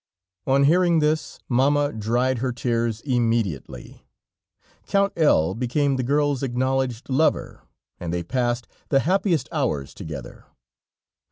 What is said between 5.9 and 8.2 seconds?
the girl's acknowledged lover, and